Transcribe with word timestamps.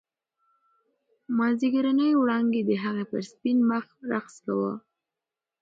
مازیګرنۍ 1.37 2.11
وړانګې 2.15 2.61
د 2.65 2.71
هغې 2.83 3.05
پر 3.11 3.21
سپین 3.31 3.57
مخ 3.69 3.85
رقص 4.11 4.35
کاوه. 4.45 4.73